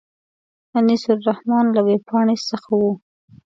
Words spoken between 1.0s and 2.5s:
الرحمن له وېبپاڼې